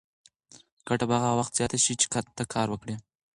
ګټه 0.87 1.05
به 1.09 1.15
هغه 1.23 1.37
وخت 1.39 1.53
زیاته 1.59 1.77
شي 1.83 1.93
چې 1.99 2.07
ته 2.37 2.43
کار 2.53 2.67
وکړې. 2.69 2.95